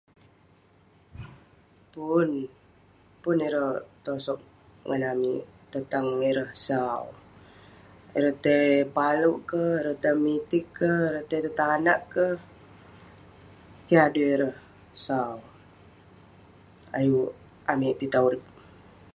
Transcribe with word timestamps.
Pun, 1.93 2.29
pun 3.21 3.37
ireh 3.47 3.73
tosog 4.05 4.39
ngan 4.87 5.03
amik 5.13 5.43
tetang 5.71 6.09
ireh 6.29 6.51
sau. 6.65 7.03
Ireh 8.17 8.37
tai 8.43 8.67
palouk 8.95 9.39
kek, 9.49 9.73
ireh 9.79 9.97
tai 10.03 10.15
mitig 10.25 10.65
kek, 10.77 11.01
ireh 11.09 11.25
tai 11.29 11.39
tong 11.43 11.57
tanak 11.59 11.99
kek. 12.13 12.37
Keh 13.87 14.01
adui 14.05 14.27
ireh 14.35 14.55
sau, 15.05 15.33
ayuk 16.97 17.31
amik 17.71 17.97
pitah 17.99 18.23
urip. 18.27 18.45